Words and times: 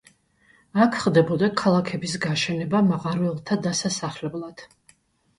აქ 0.83 0.95
ხდებოდა 1.01 1.49
ქალაქების 1.61 2.15
გაშენება 2.23 2.81
მაღაროელთა 2.87 3.57
დასასახლებლად. 3.67 4.65